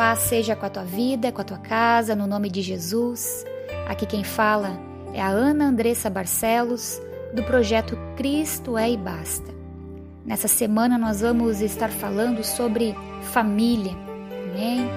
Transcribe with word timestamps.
paz 0.00 0.20
seja 0.20 0.56
com 0.56 0.64
a 0.64 0.70
tua 0.70 0.82
vida, 0.82 1.30
com 1.30 1.42
a 1.42 1.44
tua 1.44 1.58
casa, 1.58 2.16
no 2.16 2.26
nome 2.26 2.48
de 2.48 2.62
Jesus. 2.62 3.44
Aqui 3.86 4.06
quem 4.06 4.24
fala 4.24 4.80
é 5.12 5.20
a 5.20 5.28
Ana 5.28 5.66
Andressa 5.66 6.08
Barcelos, 6.08 6.98
do 7.34 7.42
projeto 7.42 7.98
Cristo 8.16 8.78
é 8.78 8.90
e 8.90 8.96
Basta. 8.96 9.52
Nessa 10.24 10.48
semana 10.48 10.96
nós 10.96 11.20
vamos 11.20 11.60
estar 11.60 11.90
falando 11.90 12.42
sobre 12.42 12.96
família. 13.24 13.92
Amém? 14.48 14.88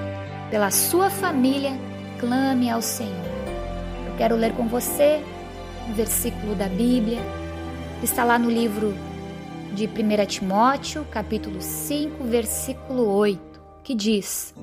Pela 0.49 0.71
sua 0.71 1.09
família, 1.09 1.73
clame 2.17 2.69
ao 2.69 2.81
Senhor. 2.81 3.11
Eu 4.07 4.15
quero 4.15 4.37
ler 4.37 4.53
com 4.53 4.69
você 4.69 5.21
um 5.89 5.93
versículo 5.95 6.55
da 6.55 6.69
Bíblia. 6.69 7.19
Está 8.01 8.23
lá 8.23 8.39
no 8.39 8.49
livro 8.49 8.93
de 9.73 9.85
1 9.85 10.25
Timóteo, 10.27 11.05
capítulo 11.11 11.61
5, 11.61 12.23
versículo 12.23 13.05
8, 13.09 13.61
que 13.83 13.93
diz: 13.93 14.53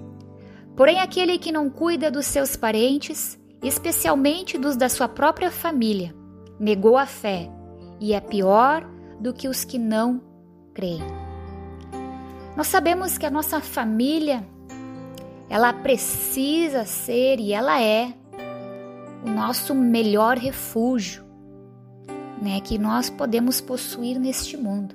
Porém, 0.81 0.99
aquele 0.99 1.37
que 1.37 1.53
não 1.53 1.69
cuida 1.69 2.11
dos 2.11 2.25
seus 2.25 2.57
parentes, 2.57 3.39
especialmente 3.63 4.57
dos 4.57 4.79
da 4.79 4.89
sua 4.89 5.07
própria 5.07 5.51
família, 5.51 6.15
negou 6.59 6.97
a 6.97 7.05
fé 7.05 7.51
e 8.01 8.15
é 8.15 8.21
pior 8.23 8.89
do 9.21 9.35
que 9.35 9.47
os 9.47 9.63
que 9.63 9.79
não 9.79 10.23
creem. 10.73 11.03
Nós 12.57 12.67
sabemos 12.67 13.19
que 13.19 13.27
a 13.27 13.31
nossa 13.31 13.61
família 13.61 14.43
ela 15.51 15.71
precisa 15.71 16.87
ser 16.87 17.39
e 17.41 17.53
ela 17.53 17.83
é 17.83 18.15
o 19.23 19.29
nosso 19.29 19.75
melhor 19.75 20.39
refúgio, 20.39 21.23
né, 22.41 22.59
que 22.63 22.79
nós 22.79 23.11
podemos 23.11 23.61
possuir 23.61 24.19
neste 24.19 24.57
mundo. 24.57 24.95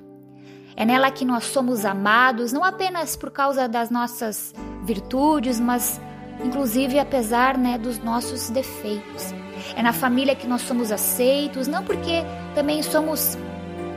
É 0.74 0.84
nela 0.84 1.12
que 1.12 1.24
nós 1.24 1.44
somos 1.44 1.84
amados, 1.84 2.52
não 2.52 2.64
apenas 2.64 3.14
por 3.14 3.30
causa 3.30 3.68
das 3.68 3.88
nossas 3.88 4.52
virtudes, 4.86 5.58
mas 5.58 6.00
inclusive 6.42 6.98
apesar 6.98 7.58
né, 7.58 7.76
dos 7.76 7.98
nossos 7.98 8.48
defeitos. 8.48 9.34
É 9.74 9.82
na 9.82 9.92
família 9.92 10.34
que 10.34 10.46
nós 10.46 10.62
somos 10.62 10.92
aceitos, 10.92 11.66
não 11.66 11.82
porque 11.82 12.22
também 12.54 12.82
somos 12.82 13.36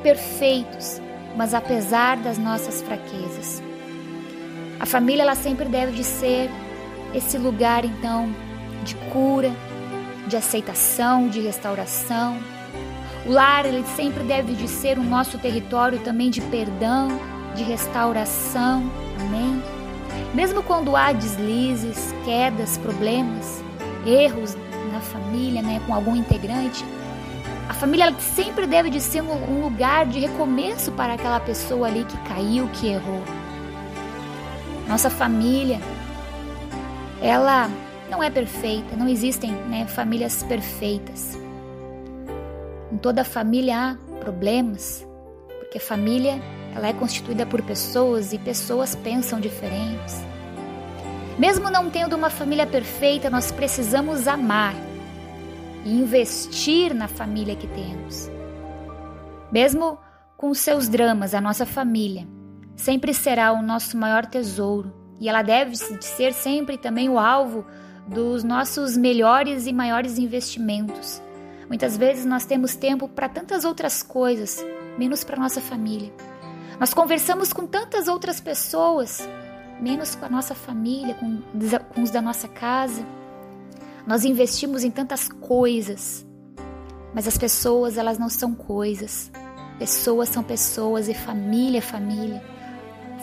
perfeitos, 0.02 1.00
mas 1.38 1.54
apesar 1.54 2.18
das 2.18 2.38
nossas 2.38 2.82
fraquezas. 2.82 3.62
A 4.80 4.86
família 4.86 5.24
ela 5.24 5.36
sempre 5.36 5.66
deve 5.66 5.92
de 5.92 6.04
ser 6.04 6.50
esse 7.14 7.38
lugar 7.38 7.86
então 7.86 8.34
de 8.84 8.96
cura, 9.12 9.52
de 10.28 10.38
aceitação, 10.38 11.28
de 11.28 11.42
restauração. 11.42 12.38
O 13.26 13.32
lar 13.32 13.66
ele 13.66 13.84
sempre 13.96 14.24
deve 14.24 14.54
de 14.54 14.68
ser 14.68 14.98
o 14.98 15.04
nosso 15.04 15.38
território 15.38 16.00
também 16.00 16.30
de 16.30 16.42
perdão, 16.42 17.10
de 17.56 17.64
restauração. 17.64 18.90
Amém. 19.20 19.79
Mesmo 20.34 20.62
quando 20.62 20.96
há 20.96 21.12
deslizes, 21.12 22.14
quedas, 22.24 22.78
problemas, 22.78 23.64
erros 24.06 24.56
na 24.92 25.02
família, 25.02 25.62
né, 25.62 25.82
com 25.88 25.94
algum 25.94 26.16
integrante, 26.16 26.86
a 27.68 27.74
família 27.74 28.14
sempre 28.20 28.68
deve 28.68 28.90
de 28.90 29.02
ser 29.02 29.22
um 29.22 29.62
lugar 29.62 30.06
de 30.06 30.20
recomeço 30.20 30.92
para 30.92 31.14
aquela 31.14 31.40
pessoa 31.40 31.88
ali 31.88 32.04
que 32.04 32.18
caiu, 32.28 32.68
que 32.70 32.88
errou. 32.88 33.24
Nossa 34.88 35.10
família, 35.10 35.80
ela 37.22 37.70
não 38.10 38.24
é 38.24 38.30
perfeita, 38.30 38.96
não 38.96 39.08
existem 39.08 39.52
né, 39.52 39.86
famílias 39.86 40.44
perfeitas. 40.44 41.38
Em 42.92 42.98
toda 42.98 43.24
família 43.24 43.78
há 43.78 44.20
problemas, 44.20 45.06
porque 45.60 45.80
família 45.80 46.42
ela 46.80 46.88
é 46.88 46.94
constituída 46.94 47.46
por 47.46 47.62
pessoas 47.62 48.34
e 48.34 48.38
pessoas 48.40 48.96
pensam 48.96 49.40
diferentes. 49.40 50.24
Mesmo 51.38 51.70
não 51.70 51.90
tendo 51.90 52.16
uma 52.16 52.30
família 52.30 52.66
perfeita, 52.66 53.30
nós 53.30 53.52
precisamos 53.52 54.28
amar 54.28 54.74
e 55.86 55.92
investir 55.92 56.94
na 56.94 57.08
família 57.08 57.56
que 57.56 57.68
temos. 57.68 58.30
Mesmo 59.52 59.98
com 60.38 60.54
seus 60.54 60.88
dramas, 60.88 61.34
a 61.34 61.42
nossa 61.42 61.66
família 61.66 62.26
sempre 62.76 63.14
será 63.14 63.52
o 63.52 63.62
nosso 63.62 63.98
maior 63.98 64.26
tesouro 64.26 64.94
e 65.20 65.28
ela 65.28 65.42
deve 65.42 65.76
ser 65.76 66.34
sempre 66.34 66.78
também 66.78 67.10
o 67.10 67.20
alvo 67.20 67.66
dos 68.08 68.44
nossos 68.44 68.96
melhores 68.96 69.68
e 69.68 69.74
maiores 69.74 70.18
investimentos. 70.18 71.22
Muitas 71.68 71.98
vezes 71.98 72.26
nós 72.26 72.46
temos 72.46 72.76
tempo 72.76 73.08
para 73.08 73.30
tantas 73.30 73.66
outras 73.66 74.02
coisas, 74.02 74.66
menos 74.98 75.24
para 75.24 75.38
nossa 75.38 75.62
família. 75.62 76.12
Nós 76.80 76.94
conversamos 76.94 77.52
com 77.52 77.68
tantas 77.68 78.08
outras 78.08 78.40
pessoas, 78.40 79.28
menos 79.82 80.16
com 80.16 80.26
a 80.26 80.30
nossa 80.30 80.56
família, 80.56 81.14
com, 81.14 81.42
com 81.94 82.02
os 82.02 82.10
da 82.10 82.22
nossa 82.22 82.48
casa. 82.48 83.06
Nós 84.08 84.24
investimos 84.24 84.84
em 84.86 84.90
tantas 84.90 85.28
coisas, 85.28 86.26
mas 87.14 87.28
as 87.28 87.38
pessoas, 87.38 87.98
elas 87.98 88.18
não 88.18 88.30
são 88.30 88.56
coisas. 88.56 89.30
Pessoas 89.78 90.30
são 90.30 90.42
pessoas 90.42 91.10
e 91.10 91.14
família 91.14 91.80
é 91.80 91.82
família. 91.82 92.42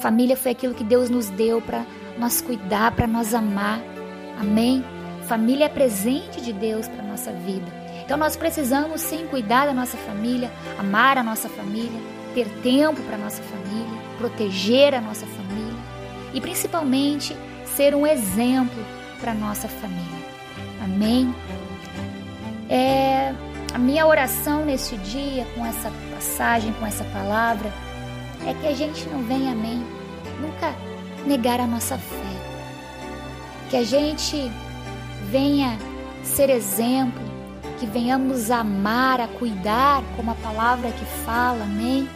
Família 0.00 0.37
foi 0.37 0.53
aquilo 0.53 0.75
que 0.75 0.84
Deus 0.84 1.09
nos 1.09 1.31
deu 1.31 1.62
para 1.62 1.87
nós 2.19 2.43
cuidar, 2.43 2.93
para 2.93 3.06
nós 3.06 3.33
amar. 3.33 3.81
Amém? 4.38 4.84
Família 5.27 5.65
é 5.65 5.69
presente 5.71 6.43
de 6.43 6.53
Deus 6.53 6.87
para 6.88 7.03
nossa 7.03 7.33
vida. 7.33 7.67
Então 8.05 8.19
nós 8.19 8.37
precisamos 8.37 9.00
sim 9.00 9.27
cuidar 9.28 9.67
da 9.67 9.73
nossa 9.73 9.97
família, 9.97 10.53
amar 10.78 11.17
a 11.17 11.23
nossa 11.23 11.49
família, 11.49 12.00
ter 12.36 12.47
tempo 12.62 13.00
para 13.04 13.16
nossa 13.16 13.42
família, 13.42 13.98
proteger 14.19 14.94
a 14.94 15.00
nossa 15.00 15.24
família 15.24 15.80
e 16.34 16.41
principalmente 16.41 17.34
ser 17.64 17.94
um 17.94 18.06
exemplo 18.06 18.76
para 19.19 19.32
nossa 19.32 19.66
família. 19.66 20.26
Amém? 20.84 21.34
É, 22.69 23.32
a 23.72 23.78
minha 23.78 24.06
oração 24.06 24.66
neste 24.66 24.98
dia, 24.98 25.46
com 25.54 25.64
essa 25.64 25.91
passagem, 26.14 26.75
com 26.75 26.86
essa 26.86 27.04
palavra, 27.04 27.72
é 28.46 28.52
que 28.52 28.66
a 28.66 28.75
gente 28.75 29.08
não 29.08 29.22
venha, 29.22 29.52
amém, 29.52 29.82
nunca 30.38 30.75
negar 31.26 31.58
a 31.58 31.66
nossa 31.66 31.96
fé. 31.96 32.36
Que 33.70 33.78
a 33.78 33.82
gente 33.82 34.52
venha 35.30 35.78
ser 36.22 36.50
exemplo, 36.50 37.22
que 37.80 37.86
venhamos 37.86 38.50
amar, 38.50 39.22
a 39.22 39.26
cuidar, 39.26 40.02
como 40.16 40.32
a 40.32 40.34
palavra 40.34 40.91
que 40.91 41.04
fala, 41.25 41.64
amém? 41.64 42.06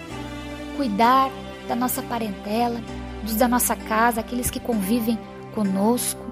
Cuidar 0.80 1.30
da 1.68 1.76
nossa 1.76 2.00
parentela, 2.00 2.80
dos 3.22 3.34
da 3.34 3.46
nossa 3.46 3.76
casa, 3.76 4.20
aqueles 4.20 4.48
que 4.48 4.58
convivem 4.58 5.18
conosco. 5.54 6.24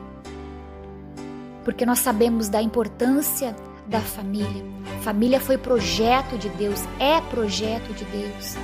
Porque 1.66 1.84
nós 1.84 1.98
sabemos 1.98 2.48
da 2.48 2.62
importância 2.62 3.54
da 3.86 4.00
família. 4.00 4.64
Família 5.02 5.38
foi 5.38 5.58
projeto 5.58 6.38
de 6.38 6.48
Deus, 6.48 6.82
é 6.98 7.20
projeto 7.20 7.92
de 7.92 8.06
Deus. 8.06 8.56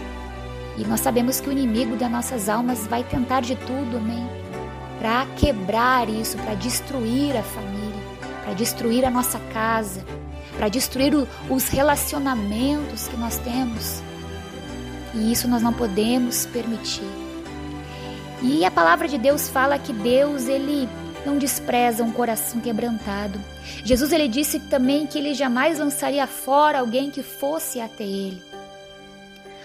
E 0.78 0.86
nós 0.86 1.00
sabemos 1.00 1.38
que 1.38 1.50
o 1.50 1.52
inimigo 1.52 1.96
das 1.96 2.10
nossas 2.10 2.48
almas 2.48 2.86
vai 2.86 3.04
tentar 3.04 3.42
de 3.42 3.54
tudo, 3.54 3.98
amém? 3.98 4.26
Para 4.98 5.26
quebrar 5.36 6.08
isso, 6.08 6.38
para 6.38 6.54
destruir 6.54 7.36
a 7.36 7.42
família, 7.42 8.02
para 8.42 8.54
destruir 8.54 9.04
a 9.04 9.10
nossa 9.10 9.38
casa, 9.52 10.02
para 10.56 10.70
destruir 10.70 11.14
o, 11.14 11.28
os 11.50 11.68
relacionamentos 11.68 13.06
que 13.06 13.18
nós 13.18 13.36
temos. 13.36 14.02
E 15.14 15.32
isso 15.32 15.47
nós 15.48 15.62
não 15.62 15.72
podemos 15.72 16.47
permitir. 16.47 17.08
E 18.42 18.64
a 18.64 18.70
palavra 18.70 19.08
de 19.08 19.16
Deus 19.16 19.48
fala 19.48 19.78
que 19.78 19.92
Deus, 19.92 20.48
ele 20.48 20.88
não 21.25 21.38
despreza 21.38 22.02
um 22.02 22.12
coração 22.12 22.60
quebrantado. 22.60 23.41
Jesus 23.84 24.12
ele 24.12 24.28
disse 24.28 24.60
também 24.60 25.06
que 25.06 25.19
ele 25.19 25.34
jamais 25.34 25.78
lançaria 25.78 26.26
fora 26.26 26.80
alguém 26.80 27.10
que 27.10 27.22
fosse 27.22 27.80
até 27.80 28.04
ele. 28.04 28.42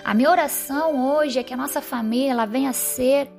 A 0.03 0.13
minha 0.13 0.31
oração 0.31 1.13
hoje 1.13 1.39
é 1.39 1.43
que 1.43 1.53
a 1.53 1.57
nossa 1.57 1.81
família 1.81 2.31
ela 2.31 2.45
venha 2.45 2.69
a 2.69 2.73
ser, 2.73 3.29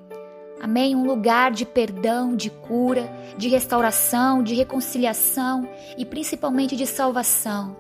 amém, 0.61 0.95
um 0.95 1.07
lugar 1.07 1.51
de 1.51 1.65
perdão, 1.65 2.37
de 2.37 2.51
cura, 2.51 3.11
de 3.39 3.49
restauração, 3.49 4.43
de 4.43 4.55
reconciliação 4.55 5.67
e 5.97 6.05
principalmente 6.05 6.77
de 6.77 6.87
salvação. 6.87 7.75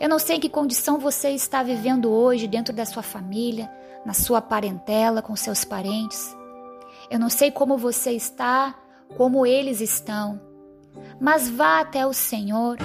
Eu 0.00 0.08
não 0.08 0.18
sei 0.18 0.36
em 0.36 0.40
que 0.40 0.48
condição 0.48 0.98
você 0.98 1.30
está 1.30 1.62
vivendo 1.62 2.10
hoje 2.10 2.46
dentro 2.46 2.74
da 2.74 2.84
sua 2.84 3.02
família, 3.02 3.70
na 4.04 4.12
sua 4.12 4.40
parentela, 4.40 5.22
com 5.22 5.34
seus 5.36 5.64
parentes. 5.64 6.36
Eu 7.10 7.18
não 7.18 7.28
sei 7.30 7.50
como 7.50 7.78
você 7.78 8.12
está, 8.12 8.74
como 9.16 9.46
eles 9.46 9.80
estão, 9.80 10.40
mas 11.20 11.48
vá 11.48 11.80
até 11.80 12.06
o 12.06 12.12
Senhor, 12.12 12.76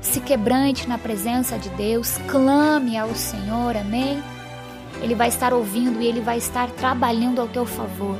se 0.00 0.20
quebrante 0.20 0.88
na 0.88 0.98
presença 0.98 1.58
de 1.58 1.68
Deus, 1.70 2.16
clame 2.28 2.96
ao 2.96 3.14
Senhor, 3.14 3.76
amém? 3.76 4.22
Ele 5.02 5.14
vai 5.14 5.28
estar 5.28 5.52
ouvindo 5.52 6.00
e 6.00 6.06
ele 6.06 6.20
vai 6.20 6.38
estar 6.38 6.70
trabalhando 6.70 7.40
ao 7.40 7.48
teu 7.48 7.66
favor. 7.66 8.18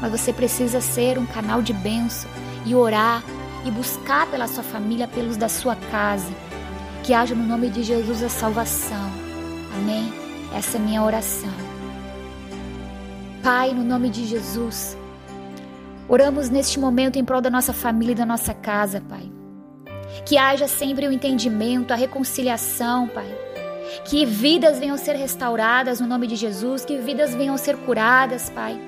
Mas 0.00 0.10
você 0.10 0.32
precisa 0.32 0.80
ser 0.80 1.18
um 1.18 1.26
canal 1.26 1.60
de 1.60 1.72
bênção 1.72 2.30
e 2.64 2.74
orar 2.74 3.22
e 3.64 3.70
buscar 3.70 4.26
pela 4.30 4.48
sua 4.48 4.62
família, 4.62 5.06
pelos 5.06 5.36
da 5.36 5.48
sua 5.48 5.76
casa. 5.76 6.32
Que 7.02 7.14
haja 7.14 7.34
no 7.34 7.44
nome 7.44 7.68
de 7.68 7.82
Jesus 7.82 8.22
a 8.22 8.28
salvação. 8.28 9.10
Amém? 9.76 10.12
Essa 10.56 10.76
é 10.76 10.80
minha 10.80 11.02
oração. 11.02 11.52
Pai, 13.42 13.72
no 13.72 13.82
nome 13.82 14.08
de 14.08 14.24
Jesus, 14.24 14.96
Oramos 16.12 16.50
neste 16.50 16.78
momento 16.78 17.18
em 17.18 17.24
prol 17.24 17.40
da 17.40 17.48
nossa 17.48 17.72
família 17.72 18.12
e 18.12 18.14
da 18.14 18.26
nossa 18.26 18.52
casa, 18.52 19.00
Pai. 19.00 19.32
Que 20.26 20.36
haja 20.36 20.68
sempre 20.68 21.08
o 21.08 21.12
entendimento, 21.12 21.90
a 21.90 21.96
reconciliação, 21.96 23.08
Pai. 23.08 23.26
Que 24.04 24.26
vidas 24.26 24.78
venham 24.78 24.98
ser 24.98 25.16
restauradas 25.16 26.00
no 26.00 26.06
nome 26.06 26.26
de 26.26 26.36
Jesus, 26.36 26.84
que 26.84 26.98
vidas 26.98 27.34
venham 27.34 27.56
ser 27.56 27.78
curadas, 27.78 28.50
Pai. 28.50 28.78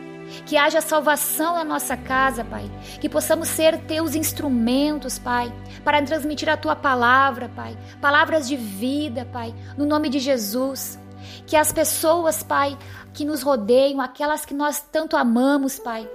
Que 0.47 0.57
haja 0.57 0.81
salvação 0.81 1.55
na 1.55 1.65
nossa 1.65 1.97
casa, 1.97 2.45
Pai. 2.45 2.71
Que 3.01 3.09
possamos 3.09 3.49
ser 3.49 3.79
teus 3.81 4.15
instrumentos, 4.15 5.19
Pai, 5.19 5.53
para 5.85 6.03
transmitir 6.03 6.49
a 6.49 6.57
tua 6.57 6.77
palavra, 6.77 7.51
Pai. 7.55 7.77
Palavras 8.01 8.49
de 8.49 8.57
vida, 8.57 9.27
Pai, 9.33 9.55
no 9.77 9.87
nome 9.87 10.09
de 10.09 10.19
Jesus. 10.19 10.99
Que 11.47 11.57
as 11.57 11.73
pessoas, 11.73 12.43
Pai, 12.43 12.77
que 13.13 13.25
nos 13.25 13.43
rodeiam, 13.43 14.01
aquelas 14.01 14.45
que 14.45 14.55
nós 14.55 14.81
tanto 14.81 15.17
amamos, 15.17 15.79
Pai, 15.79 16.09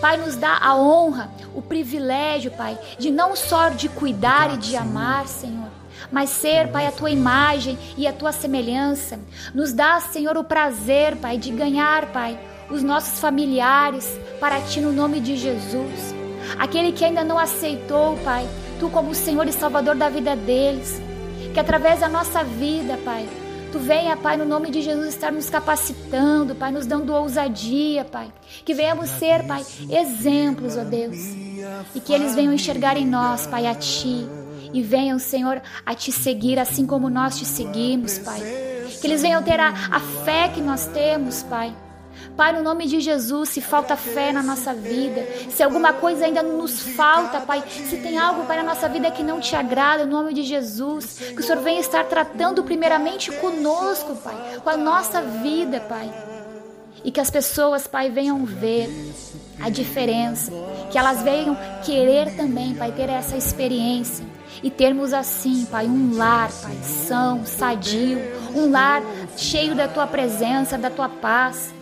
Pai, 0.00 0.16
nos 0.16 0.36
dá 0.36 0.56
a 0.60 0.76
honra, 0.76 1.30
o 1.54 1.60
privilégio, 1.60 2.50
Pai, 2.52 2.78
de 2.98 3.10
não 3.10 3.34
só 3.34 3.68
de 3.68 3.88
cuidar 3.88 4.54
e 4.54 4.56
de 4.56 4.76
amar, 4.76 5.26
Senhor, 5.26 5.68
mas 6.10 6.30
ser, 6.30 6.68
Pai, 6.68 6.86
a 6.86 6.92
tua 6.92 7.10
imagem 7.10 7.78
e 7.96 8.06
a 8.06 8.12
tua 8.12 8.32
semelhança. 8.32 9.18
Nos 9.52 9.72
dá, 9.72 10.00
Senhor, 10.00 10.36
o 10.36 10.44
prazer, 10.44 11.16
Pai, 11.16 11.36
de 11.36 11.50
ganhar, 11.50 12.06
Pai, 12.12 12.38
os 12.70 12.82
nossos 12.82 13.20
familiares 13.20 14.18
para 14.40 14.60
ti 14.60 14.80
no 14.80 14.92
nome 14.92 15.20
de 15.20 15.36
Jesus. 15.36 16.14
Aquele 16.58 16.92
que 16.92 17.04
ainda 17.04 17.24
não 17.24 17.38
aceitou, 17.38 18.16
Pai, 18.24 18.48
tu 18.78 18.88
como 18.90 19.10
o 19.10 19.14
Senhor 19.14 19.46
e 19.46 19.52
Salvador 19.52 19.94
da 19.94 20.08
vida 20.08 20.34
deles, 20.34 21.00
que 21.52 21.60
através 21.60 22.00
da 22.00 22.08
nossa 22.08 22.42
vida, 22.42 22.98
Pai, 23.04 23.28
Tu 23.70 23.78
venha, 23.78 24.16
Pai, 24.16 24.36
no 24.36 24.46
nome 24.46 24.70
de 24.70 24.80
Jesus, 24.80 25.08
estar 25.08 25.30
nos 25.30 25.50
capacitando, 25.50 26.54
Pai, 26.54 26.72
nos 26.72 26.86
dando 26.86 27.12
ousadia, 27.12 28.02
Pai. 28.02 28.32
Que 28.64 28.72
venhamos 28.72 29.10
ser, 29.10 29.46
Pai, 29.46 29.62
exemplos, 29.90 30.76
ó 30.76 30.84
Deus. 30.84 31.16
E 31.94 32.00
que 32.00 32.12
eles 32.14 32.34
venham 32.34 32.52
enxergar 32.52 32.96
em 32.96 33.06
nós, 33.06 33.46
Pai, 33.46 33.66
a 33.66 33.74
Ti. 33.74 34.26
E 34.72 34.82
venham, 34.82 35.18
Senhor, 35.18 35.60
a 35.84 35.94
Te 35.94 36.10
seguir 36.10 36.58
assim 36.58 36.86
como 36.86 37.10
nós 37.10 37.38
te 37.38 37.44
seguimos, 37.44 38.18
Pai. 38.18 38.40
Que 39.00 39.06
eles 39.06 39.20
venham 39.20 39.42
ter 39.42 39.60
a, 39.60 39.68
a 39.68 40.00
fé 40.00 40.48
que 40.48 40.62
nós 40.62 40.86
temos, 40.86 41.42
Pai. 41.42 41.74
Pai, 42.36 42.52
no 42.52 42.62
nome 42.62 42.86
de 42.86 43.00
Jesus, 43.00 43.48
se 43.48 43.60
falta 43.60 43.96
fé 43.96 44.32
na 44.32 44.42
nossa 44.42 44.72
vida, 44.72 45.26
se 45.50 45.62
alguma 45.62 45.92
coisa 45.92 46.24
ainda 46.24 46.42
nos 46.42 46.80
falta, 46.80 47.40
Pai, 47.40 47.62
se 47.68 47.96
tem 47.96 48.18
algo, 48.18 48.44
Pai, 48.44 48.58
na 48.58 48.62
nossa 48.62 48.88
vida 48.88 49.10
que 49.10 49.22
não 49.22 49.40
te 49.40 49.56
agrada, 49.56 50.04
no 50.04 50.12
nome 50.12 50.32
de 50.32 50.42
Jesus, 50.42 51.18
que 51.34 51.40
o 51.40 51.42
Senhor 51.42 51.60
venha 51.60 51.80
estar 51.80 52.04
tratando 52.04 52.62
primeiramente 52.62 53.32
conosco, 53.32 54.14
Pai, 54.16 54.60
com 54.62 54.70
a 54.70 54.76
nossa 54.76 55.20
vida, 55.20 55.80
Pai. 55.80 56.12
E 57.04 57.10
que 57.10 57.20
as 57.20 57.30
pessoas, 57.30 57.86
Pai, 57.86 58.10
venham 58.10 58.44
ver 58.44 58.88
a 59.60 59.68
diferença, 59.68 60.52
que 60.90 60.98
elas 60.98 61.22
venham 61.22 61.56
querer 61.84 62.36
também, 62.36 62.74
Pai, 62.74 62.92
ter 62.92 63.08
essa 63.08 63.36
experiência 63.36 64.24
e 64.62 64.70
termos 64.70 65.12
assim, 65.12 65.64
Pai, 65.70 65.86
um 65.86 66.16
lar, 66.16 66.50
Pai, 66.62 66.76
são, 66.82 67.44
sadio, 67.44 68.18
um 68.54 68.70
lar 68.70 69.02
cheio 69.36 69.74
da 69.74 69.88
tua 69.88 70.06
presença, 70.06 70.78
da 70.78 70.90
tua 70.90 71.08
paz. 71.08 71.72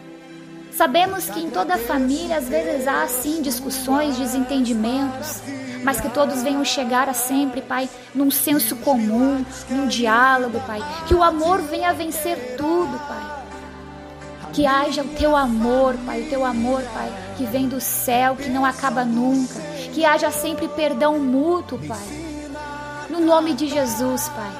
Sabemos 0.76 1.24
que 1.30 1.40
em 1.40 1.48
toda 1.48 1.78
família 1.78 2.36
às 2.36 2.50
vezes 2.50 2.86
há 2.86 3.08
sim 3.08 3.40
discussões, 3.40 4.18
desentendimentos, 4.18 5.40
mas 5.82 6.02
que 6.02 6.10
todos 6.10 6.42
venham 6.42 6.62
chegar 6.66 7.08
a 7.08 7.14
sempre, 7.14 7.62
Pai, 7.62 7.88
num 8.14 8.30
senso 8.30 8.76
comum, 8.76 9.42
num 9.70 9.86
diálogo, 9.86 10.60
Pai. 10.66 10.82
Que 11.08 11.14
o 11.14 11.22
amor 11.22 11.62
venha 11.62 11.94
vencer 11.94 12.56
tudo, 12.58 12.98
Pai. 13.08 13.36
Que 14.52 14.66
haja 14.66 15.00
o 15.00 15.08
teu 15.08 15.34
amor, 15.34 15.96
Pai, 16.04 16.20
o 16.20 16.28
teu 16.28 16.44
amor, 16.44 16.82
Pai, 16.92 17.10
que 17.38 17.46
vem 17.46 17.68
do 17.68 17.80
céu, 17.80 18.36
que 18.36 18.50
não 18.50 18.62
acaba 18.62 19.02
nunca. 19.02 19.58
Que 19.94 20.04
haja 20.04 20.30
sempre 20.30 20.68
perdão 20.68 21.18
mútuo, 21.18 21.78
Pai. 21.88 22.06
No 23.08 23.20
nome 23.20 23.54
de 23.54 23.66
Jesus, 23.66 24.28
Pai. 24.28 24.52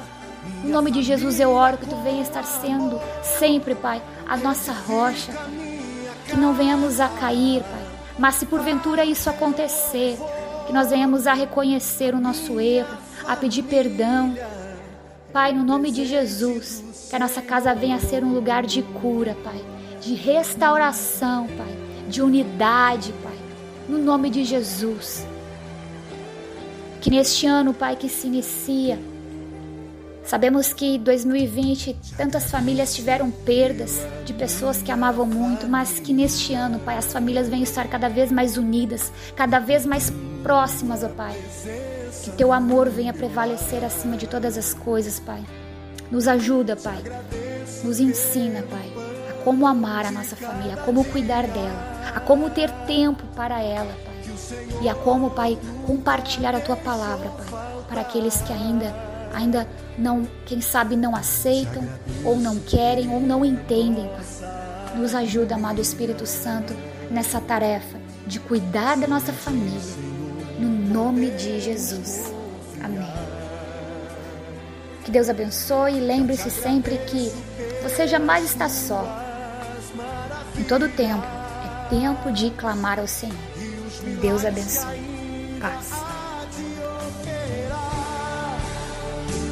No 0.63 0.71
nome 0.71 0.89
de 0.89 1.03
Jesus 1.03 1.39
eu 1.39 1.51
oro 1.51 1.77
que 1.77 1.85
tu 1.85 1.95
venha 1.97 2.23
estar 2.23 2.43
sendo 2.43 2.99
sempre, 3.21 3.75
Pai, 3.75 4.01
a 4.27 4.35
nossa 4.35 4.71
rocha 4.71 5.31
que 6.27 6.37
não 6.37 6.53
venhamos 6.53 6.99
a 6.99 7.07
cair, 7.07 7.61
Pai. 7.63 7.87
Mas 8.19 8.35
se 8.35 8.45
porventura 8.45 9.05
isso 9.05 9.29
acontecer, 9.29 10.17
que 10.65 10.73
nós 10.73 10.89
venhamos 10.89 11.27
a 11.27 11.33
reconhecer 11.33 12.13
o 12.13 12.19
nosso 12.19 12.59
erro, 12.59 12.97
a 13.25 13.35
pedir 13.35 13.63
perdão. 13.63 14.35
Pai, 15.31 15.53
no 15.53 15.63
nome 15.63 15.91
de 15.91 16.05
Jesus, 16.05 17.07
que 17.09 17.15
a 17.15 17.19
nossa 17.19 17.41
casa 17.41 17.73
venha 17.73 17.95
a 17.95 17.99
ser 17.99 18.23
um 18.23 18.33
lugar 18.33 18.65
de 18.65 18.81
cura, 18.81 19.35
Pai, 19.43 19.63
de 20.01 20.13
restauração, 20.13 21.47
Pai, 21.47 21.77
de 22.09 22.21
unidade, 22.21 23.13
Pai, 23.23 23.37
no 23.87 23.97
nome 23.97 24.29
de 24.29 24.43
Jesus. 24.43 25.25
Que 27.01 27.11
neste 27.11 27.45
ano, 27.45 27.73
Pai, 27.73 27.95
que 27.95 28.09
se 28.09 28.27
inicia, 28.27 28.99
Sabemos 30.27 30.73
que 30.73 30.99
2020 30.99 31.95
tantas 32.17 32.51
famílias 32.51 32.93
tiveram 32.93 33.31
perdas 33.31 34.05
de 34.25 34.33
pessoas 34.33 34.81
que 34.81 34.91
amavam 34.91 35.25
muito, 35.25 35.69
mas 35.69 35.99
que 35.99 36.11
neste 36.11 36.53
ano, 36.53 36.79
Pai, 36.79 36.97
as 36.97 37.13
famílias 37.13 37.47
venham 37.47 37.63
estar 37.63 37.87
cada 37.87 38.09
vez 38.09 38.29
mais 38.29 38.57
unidas, 38.57 39.09
cada 39.37 39.57
vez 39.57 39.85
mais 39.85 40.11
próximas, 40.43 41.01
ó 41.01 41.07
Pai. 41.07 41.33
Que 42.25 42.31
teu 42.31 42.51
amor 42.51 42.89
venha 42.89 43.13
prevalecer 43.13 43.85
acima 43.85 44.17
de 44.17 44.27
todas 44.27 44.57
as 44.57 44.73
coisas, 44.73 45.17
Pai. 45.17 45.41
Nos 46.11 46.27
ajuda, 46.27 46.75
Pai. 46.75 47.01
Nos 47.85 47.97
ensina, 48.01 48.63
Pai, 48.63 48.91
a 49.31 49.43
como 49.45 49.65
amar 49.65 50.07
a 50.07 50.11
nossa 50.11 50.35
família, 50.35 50.73
a 50.73 50.77
como 50.83 51.05
cuidar 51.05 51.47
dela, 51.47 52.11
a 52.13 52.19
como 52.19 52.49
ter 52.49 52.69
tempo 52.85 53.23
para 53.33 53.61
ela, 53.61 53.95
Pai. 54.03 54.35
E 54.81 54.89
a 54.89 54.93
como, 54.93 55.29
Pai, 55.29 55.57
compartilhar 55.85 56.53
a 56.53 56.59
tua 56.59 56.75
palavra, 56.75 57.29
Pai, 57.29 57.85
para 57.87 58.01
aqueles 58.01 58.41
que 58.41 58.51
ainda 58.51 58.93
ainda 59.33 59.67
não, 59.97 60.27
quem 60.45 60.61
sabe, 60.61 60.95
não 60.95 61.15
aceitam, 61.15 61.87
ou 62.23 62.37
não 62.37 62.59
querem, 62.59 63.09
ou 63.09 63.19
não 63.19 63.43
entendem. 63.43 64.09
Nos 64.95 65.13
ajuda, 65.13 65.55
amado 65.55 65.81
Espírito 65.81 66.25
Santo, 66.25 66.73
nessa 67.09 67.39
tarefa 67.39 67.97
de 68.25 68.39
cuidar 68.39 68.97
da 68.97 69.07
nossa 69.07 69.31
família, 69.31 69.79
no 70.59 70.67
nome 70.67 71.31
de 71.31 71.59
Jesus. 71.59 72.33
Amém. 72.83 73.07
Que 75.03 75.11
Deus 75.11 75.29
abençoe 75.29 75.97
e 75.97 75.99
lembre-se 76.01 76.51
sempre 76.51 76.97
que 76.97 77.31
você 77.81 78.05
jamais 78.07 78.43
está 78.43 78.67
só. 78.67 79.05
Em 80.57 80.63
todo 80.63 80.89
tempo, 80.89 81.23
é 81.23 81.89
tempo 81.89 82.31
de 82.31 82.49
clamar 82.51 82.99
ao 82.99 83.07
Senhor. 83.07 83.37
Deus 84.21 84.43
abençoe. 84.43 84.99
Paz. 85.61 85.96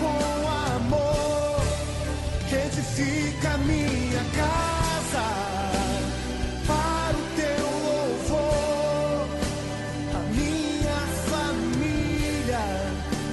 com 0.00 0.48
amor 0.76 1.60
que 2.48 2.54
edifica 2.54 3.56
minha 3.58 4.24
casa 4.36 5.26
para 6.66 7.16
o 7.16 7.26
teu 7.36 7.66
louvor. 7.88 9.28
A 10.14 10.20
minha 10.34 11.00
família 11.30 12.64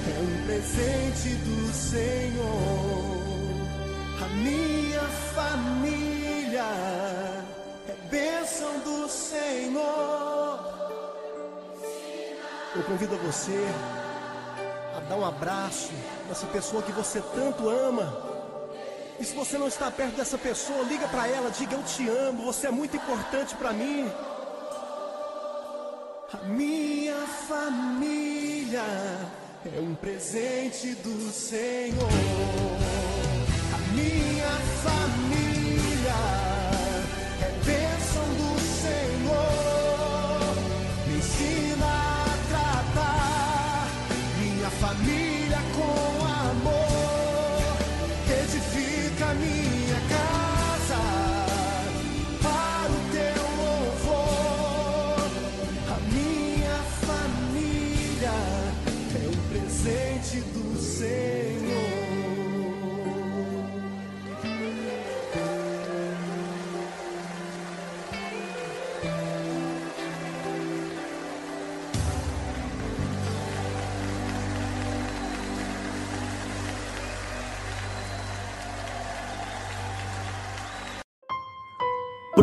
é 0.08 0.20
um 0.20 0.46
presente 0.46 1.28
do 1.46 1.72
Senhor. 1.72 3.04
A 4.22 4.28
minha 4.28 5.06
família 5.34 6.70
é 7.88 7.94
bênção 8.10 8.78
do 8.80 9.08
Senhor. 9.08 10.34
Eu 12.76 12.82
convido 12.82 13.16
você 13.18 13.68
dá 15.08 15.16
um 15.16 15.24
abraço 15.24 15.90
nessa 16.28 16.46
pessoa 16.46 16.82
que 16.82 16.92
você 16.92 17.20
tanto 17.34 17.68
ama. 17.68 18.34
E 19.18 19.24
se 19.24 19.34
você 19.34 19.56
não 19.56 19.68
está 19.68 19.90
perto 19.90 20.16
dessa 20.16 20.36
pessoa, 20.36 20.82
liga 20.82 21.06
para 21.08 21.28
ela, 21.28 21.50
diga 21.50 21.74
eu 21.74 21.82
te 21.84 22.08
amo, 22.08 22.44
você 22.44 22.66
é 22.66 22.70
muito 22.70 22.96
importante 22.96 23.54
para 23.54 23.72
mim. 23.72 24.10
A 26.32 26.44
minha 26.48 27.26
família 27.48 28.82
é 29.64 29.80
um 29.80 29.94
presente 29.94 30.94
do 30.96 31.30
Senhor. 31.30 32.08
A 33.72 33.78
minha 33.92 34.50
família 34.82 35.63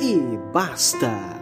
e 0.00 0.36
basta. 0.52 1.35